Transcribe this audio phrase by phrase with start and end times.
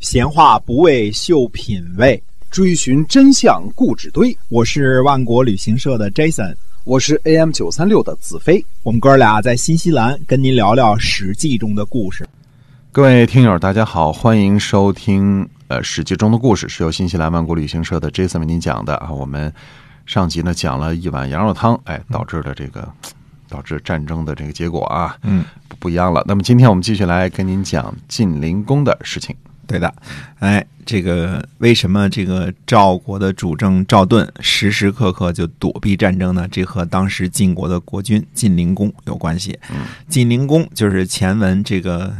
[0.00, 4.36] 闲话不为秀品味，追寻真相故纸堆。
[4.48, 8.64] 我是万国旅行社的 Jason，我是 AM 九三六的子飞。
[8.84, 12.24] 我们哥俩在新西兰跟您聊聊《史记》中的故事。
[12.92, 19.12] 各位听友，大家好，欢迎收听呃《史记》中的故事，是由新西兰万国旅行社的 Jason 为您讲的啊。
[19.12, 19.52] 我们
[20.06, 22.88] 上集呢讲了一碗羊肉汤，哎，导致了这个
[23.50, 26.22] 导致战争的这个结果啊，嗯，不不一样了。
[26.24, 29.34] 那么今天我们继续来跟您讲晋灵公的事情。
[29.68, 29.94] 对的，
[30.40, 36.48] 哎，这个为什么这个赵国的主政赵盾时时刻刻就躲避战争呢？
[36.50, 39.58] 这和当时晋国的国君晋灵公有关系。
[40.08, 42.12] 晋灵公就是前文这个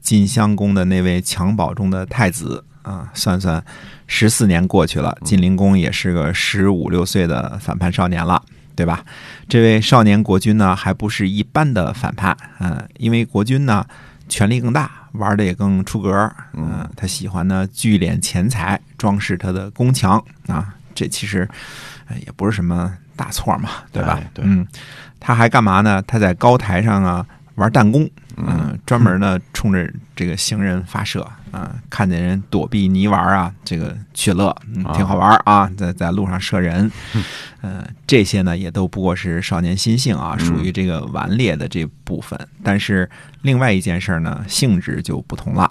[0.00, 3.62] 晋襄公的那位襁褓中的太子啊，算算
[4.06, 8.40] 十四年过去了，晋灵公也是个十五六岁的反叛少年了。
[8.76, 9.04] 对吧？
[9.48, 13.86] 这位少年国君呢，还不是一般的反叛，嗯、因为国君呢
[14.28, 21.48] 权力更大，玩的也更出格，嗯、他喜欢呢聚敛钱财，装饰他的宫墙啊，这其实
[22.08, 24.20] 呃也不是什么大错嘛，对吧？
[24.38, 24.66] 嗯，
[25.20, 26.02] 他还干嘛呢？
[26.02, 36.90] 他在高台上啊玩弹弓，嗯、专门呢冲着这个行人发射，啊、看见人躲避泥丸啊，这个取乐，嗯，挺好玩啊，在在路上射人，
[37.60, 42.38] 呃，这些呢也都不过是少年心性啊，属于这个顽劣的这部分。
[42.62, 43.08] 但是
[43.42, 45.70] 另外一件事儿呢，性质就不同了。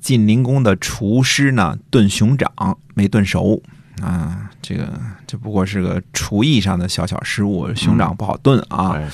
[0.00, 2.50] 晋灵公的厨师呢炖熊掌
[2.94, 3.62] 没炖熟。
[4.02, 4.92] 啊，这个
[5.24, 8.90] 这不过是个厨艺上的小小失误，熊掌不好炖啊。
[8.90, 9.08] 哎，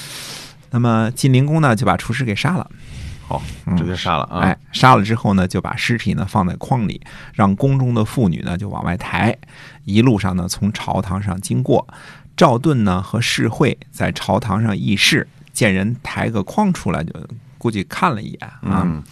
[0.71, 2.71] 那么晋灵公呢就把厨师给杀了。
[3.27, 3.41] 好，
[3.79, 4.41] 直接杀了啊！
[4.41, 7.01] 哎，杀了之后呢，就把尸体呢放在筐里，
[7.33, 9.37] 让宫中的妇女呢就往外抬。
[9.85, 11.87] 一路上呢，从朝堂上经过，
[12.37, 17.13] 赵盾呢和士会在朝堂上议事，见人抬个筐出来，就
[17.57, 19.03] 估计看了一眼啊，嗯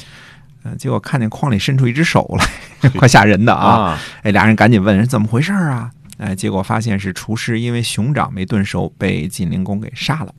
[0.65, 3.95] 呃结果看见筐里伸出一只手来， 怪吓人的啊！
[3.95, 5.93] 啊，哎，俩人赶紧问人怎么回事儿啊？
[6.19, 10.35] 哎，结果发现是厨师因为熊掌没炖熟，被晋灵公给杀了。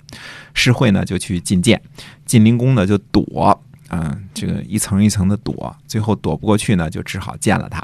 [0.53, 1.81] 士会呢就去觐见，
[2.25, 7.81] 晋灵公呢就躲，嗯、这个一层一层的躲，最后躲不过去呢，就只好见了他。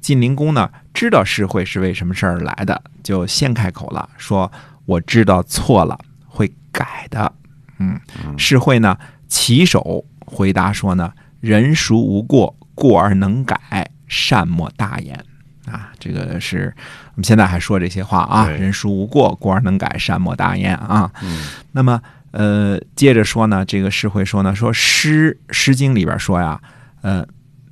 [0.00, 4.50] 晋灵公呢知道士会是为什么事儿来的，就先开口了，说
[4.86, 7.30] 我知道错了，会改的。
[7.78, 8.00] 嗯，
[8.38, 8.96] 士会呢
[9.28, 15.22] 起手回答说呢，人孰无过，过而能改，善莫大焉。
[15.66, 21.10] 啊，这个是我们现在还说这些话啊，人孰无过，过而能改，善莫大焉啊。
[21.22, 22.00] 嗯那么
[22.32, 26.60] 呃，接着说呢，这个诗会说呢，说诗《诗经》里边说呀，
[27.02, 27.26] 呃，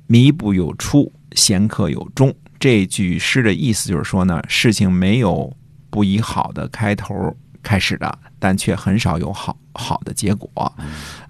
[0.07, 2.33] 靡不有初，贤克有终。
[2.59, 5.53] 这句诗的意思就是说呢，事情没有
[5.89, 10.73] 不以好的开头开始的，但却很少有好好的结果。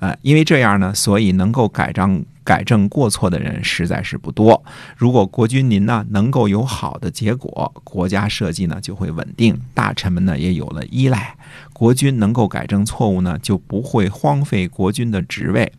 [0.04, 4.62] 呃，因为这样呢，所以能够改正改正过错的人实在是不多。
[4.98, 11.38] 如果国君您呢能够有好的结果，国家社稷呢就会稳定，大臣们呢也有了依赖。
[11.72, 15.72] 国君能够改正错误呢，就不会荒废国君的职位。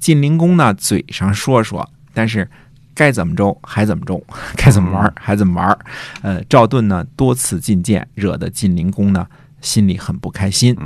[0.00, 2.50] 晋灵公呢嘴上说说，但是
[2.94, 4.20] 该怎么着还怎么着，
[4.58, 5.78] 该怎么玩还怎么玩。
[6.22, 9.24] 呃，赵盾呢多次进谏，惹得晋灵公呢
[9.60, 10.76] 心里很不开心。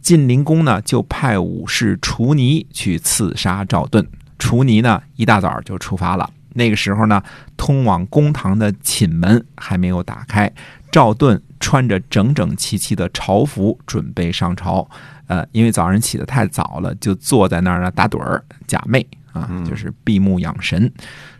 [0.00, 4.06] 晋灵公呢就派武士楚尼去刺杀赵盾。
[4.38, 6.30] 楚尼呢一大早就出发了。
[6.54, 7.22] 那个时候呢，
[7.56, 10.52] 通往公堂的寝门还没有打开，
[10.90, 14.88] 赵盾穿着整整齐齐的朝服，准备上朝。
[15.28, 20.92] 呃，因为早上起得太早了，就坐在那儿呢打盹儿假寐啊，就是闭目养神。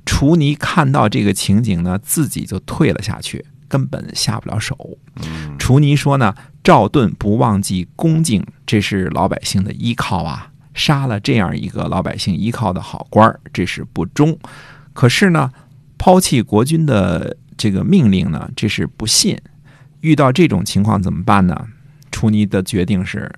[0.06, 4.98] 楚尼看到这个情景呢，自己就退了下去，根本下不了手。
[5.58, 10.50] 楚尼说呢，赵盾不忘记恭敬，这是老百姓的依靠啊。
[10.74, 14.38] 杀了这样一个老百姓依靠的好官儿，这是不忠。
[14.92, 15.50] 可是呢，
[15.98, 19.38] 抛弃国君的这个命令呢，这是不信。
[20.00, 21.66] 遇到这种情况怎么办呢？
[22.10, 23.30] 楚尼的决定是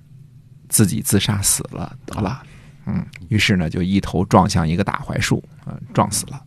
[0.69, 2.41] 自己自杀死了得了。
[2.85, 6.41] 嗯，于是呢，就一头撞向一个大槐树，呃，撞死了。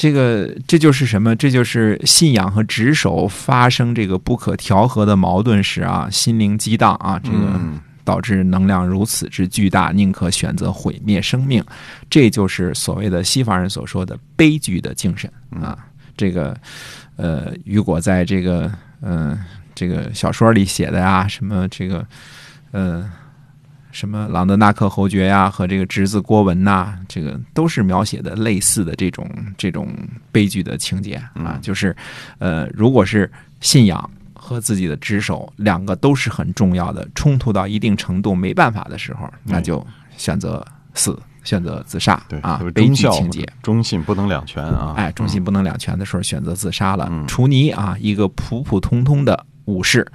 [0.00, 1.36] 这个这就是什么？
[1.36, 11.62] 这就是信仰和职守发生这个不可调和的矛盾时啊，心灵激荡啊，这个嗯导致能量如此之巨大，宁可选择毁灭生命。
[12.08, 15.76] 这就是所谓的西方人所说的悲剧的精神啊。
[16.16, 16.56] 这个
[17.16, 18.72] 呃，雨果在这个
[19.02, 22.06] 嗯、呃、这个小说里写的呀，什么这个
[22.70, 23.06] 呃。
[23.92, 29.88] 什么朗德纳克侯爵呀、和这个侄子郭文呐、这个都是描写的类似的这种这种
[30.30, 31.94] 悲剧的情节啊，就是
[32.38, 39.84] 呃，如果是信仰和自己的职守两个都是很重要的，冲突到一定程度没办法的时候，那就
[40.16, 40.64] 选择
[40.94, 43.46] 死，选择自杀对啊，悲剧情节。
[43.62, 44.94] 忠信不能两全啊。
[44.96, 47.08] 哎，忠信不能两全的时候选择自杀了。
[47.10, 50.06] 嗯楚尼啊，一个普普通通的武士，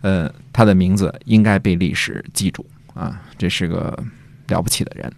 [0.00, 3.98] 呃，他的名字应该被历史记住啊，这是个
[4.48, 5.12] 了不起的人。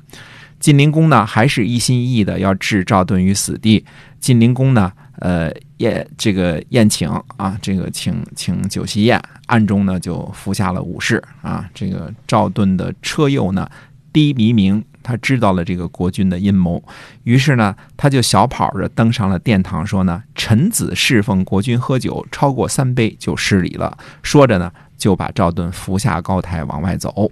[0.58, 3.84] 晋灵公呢，还是一心一意的要置赵盾于死地。
[4.18, 11.68] 晋灵公呢，呃，宴这个宴请啊，这个请请酒席宴，暗中呢就服下了武士啊。
[11.74, 13.68] 这个赵盾的车右呢，
[14.12, 16.82] 低弥明，他知道了这个国君的阴谋，
[17.22, 27.30] 于是呢，他就小跑着登上了殿堂，说呢：“臣子侍奉国君喝酒，超过三杯就失礼了。”说着呢，就把赵盾扶下高台往外走。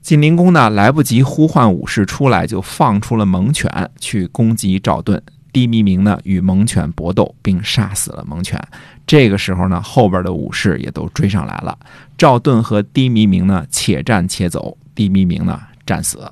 [0.00, 5.22] 晋灵公呢，来不及呼唤武士出来，就放出了猛犬去攻击赵盾。
[5.50, 8.58] 低弥明呢，与猛犬搏斗，并杀死了猛犬。
[9.06, 11.76] 这个时候呢，后边的武士也都追上来了。
[12.16, 16.30] 赵盾和低弥明呢，且战且走，低弥明呢战死。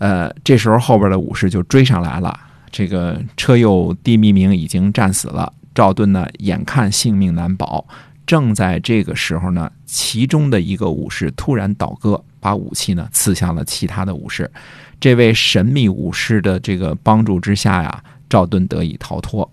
[0.00, 2.38] 呃，这时候后边的武士就追上来了。
[2.72, 7.84] 这个车右低密明已经战死了，赵盾呢眼看性命难保，
[8.24, 14.50] 正在这个时候呢，其中的一个武士突然倒戈，把武器呢刺向了其他的武士。
[14.98, 19.50] 这位神秘武士的这个帮助之下呀，赵盾得以逃脱。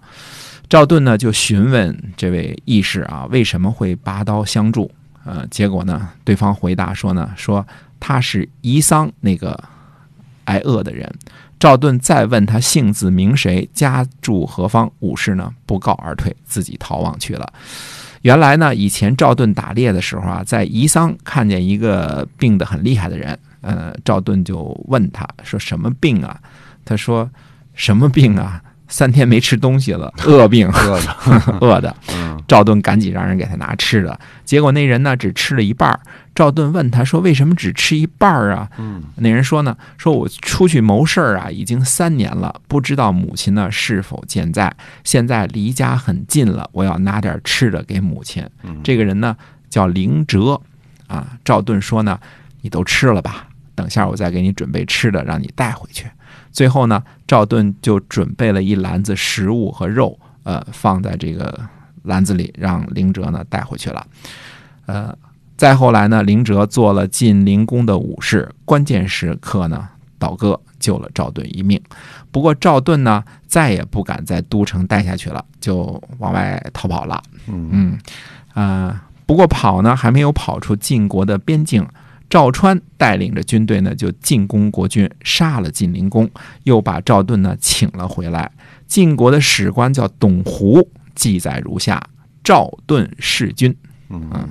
[0.70, 4.90] 赵盾呢就询问这位义士啊，为什么会拔刀相助？
[5.26, 7.66] 呃，结果呢，对方回答说呢，说
[8.00, 9.62] 他是夷桑那个
[10.48, 11.08] 挨饿的人。
[11.60, 17.52] 赵盾再问他姓字名谁，家住何方，武士呢不告而退，自己逃亡去了。
[18.22, 26.40] 原来呢，以前赵盾打猎的时候啊，在夷桑看见一个病得很厉害的人，呃，赵盾就问他说什么病啊？
[26.86, 27.30] 他说
[27.74, 28.62] 什么病啊？
[28.88, 31.16] 三天没吃东西了， 饿病，饿的，
[31.62, 31.96] 饿的。
[32.14, 36.00] 嗯赵盾赶紧让人给他拿吃的，结果那人呢只吃了一半。
[36.34, 44.74] 赵盾问他说：“为什么只吃一半啊？”嗯那人说呢：“说我出去谋事儿啊，已经三年了，不知道母亲呢是否健在。
[45.04, 49.36] 现在离家很近了，我要拿点吃的给母亲。”嗯这个人呢
[49.70, 50.62] 叫灵哲
[51.08, 51.28] 啊。
[51.44, 52.18] 赵盾说呢
[52.62, 53.47] ：“你都吃了吧，
[53.78, 56.08] 等下我再给你准备吃的，让你带回去。”
[56.52, 61.60] 最后呢，赵盾就准备了一篮子食物和肉，呃，放在这个
[62.02, 64.08] 篮子里，让灵哲呢带回去了。
[64.88, 65.16] 呃，
[65.56, 69.88] 再后来呢，灵哲做了晋灵公的武士，关键时刻呢
[70.18, 71.80] 倒戈救了赵盾一命。
[72.32, 77.22] 不过赵盾呢再也不敢在都城待下去了，就往外逃跑了。
[77.46, 78.00] 嗯嗯，
[78.54, 81.88] 啊、不过跑呢还没有跑出晋国的边境，
[82.30, 86.30] 赵川带领着军队呢就进攻国军，杀了晋灵公，
[86.64, 88.52] 又把赵盾呢请了回来。
[88.86, 92.02] 晋国的史官叫董狐，记载如下：
[92.44, 93.76] 赵盾弑君。
[94.10, 94.50] 嗯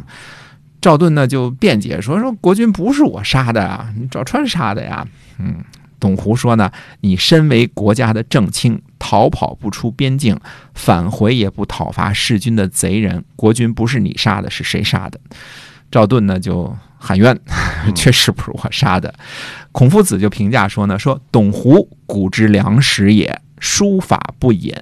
[0.80, 5.04] 赵盾呢就辩解说说国君不是我杀的啊，你赵川杀的呀。
[5.38, 5.64] 嗯，
[5.98, 6.70] 董狐说呢，
[7.00, 10.38] 你身为国家的正卿，逃跑不出边境，
[10.74, 15.18] 返回也不讨伐弑君的贼人，国君不是你杀的，是谁杀的？
[15.90, 17.38] 赵盾呢就喊冤，
[17.94, 19.12] 确实不是我杀的。
[19.72, 24.74] 孔夫子就评价说呢，说董狐古之良史也，书法不隐；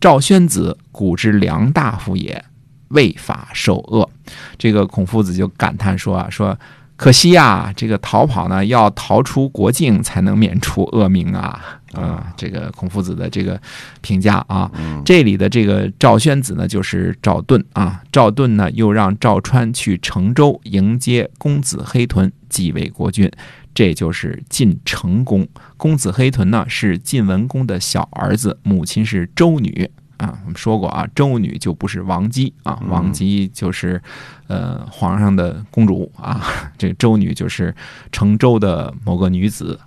[0.00, 2.44] 赵宣子古之良大夫也，
[2.88, 4.08] 为法受恶。
[4.56, 6.56] 这个孔夫子就感叹说啊，说
[6.96, 11.77] 可惜呀、这个逃跑呢，要逃出国境才能免除恶名啊。
[11.92, 13.60] 啊、这个孔夫子的这个
[14.00, 18.02] 评价啊，嗯这里的这个赵宣子呢，就是赵盾啊。
[18.12, 23.30] 赵盾呢，又让赵川去成州迎接公子黑豚继位国君，
[23.74, 25.48] 这就是晋成公。
[25.76, 29.90] 公子黑豚呢，是晋文公的小儿子，母亲是周女。
[30.18, 34.02] 啊，我们说过啊，周女就不是王姬啊，嗯王姬就是，
[34.48, 36.44] 呃，皇上的公主啊，
[36.76, 37.72] 这个周女就是
[38.10, 39.78] 成周的某个女子。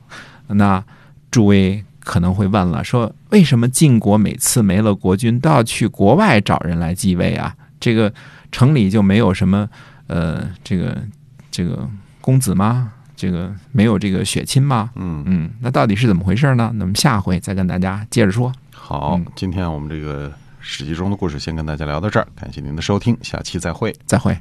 [0.47, 0.81] 那
[1.29, 7.55] 诸位可能会问了，说为什么晋国每次没了国君都要去国外找人来继位啊？
[7.79, 8.13] 这个
[8.51, 9.67] 城里就没有什么
[10.07, 10.97] 呃，这个
[11.49, 11.87] 这个
[12.19, 12.91] 公子吗？
[13.15, 14.89] 这个没有这个血亲吗？
[14.95, 16.71] 嗯，嗯，那到底是怎么回事呢？
[16.75, 18.51] 那么下回再跟大家接着说。
[18.71, 23.95] 好嗯，今天我们这个史记中的故事先跟大家聊到这儿，感谢您的收听，下期再会。
[24.05, 24.35] 再会。